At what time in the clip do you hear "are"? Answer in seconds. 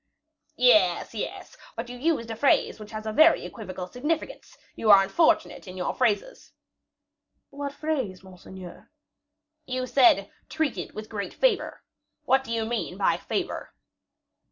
4.89-5.03